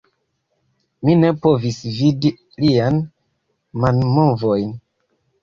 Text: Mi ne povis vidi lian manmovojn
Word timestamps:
Mi 1.09 1.13
ne 1.23 1.29
povis 1.43 1.77
vidi 1.99 2.33
lian 2.65 2.99
manmovojn 3.85 4.75